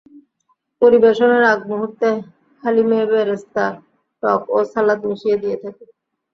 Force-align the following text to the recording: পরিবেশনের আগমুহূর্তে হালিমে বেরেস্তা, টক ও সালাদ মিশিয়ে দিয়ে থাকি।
পরিবেশনের 0.81 1.43
আগমুহূর্তে 1.53 2.09
হালিমে 2.63 2.99
বেরেস্তা, 3.11 3.65
টক 4.23 4.41
ও 4.49 4.57
সালাদ 4.71 4.99
মিশিয়ে 5.09 5.37
দিয়ে 5.41 5.57
থাকি। 5.63 5.85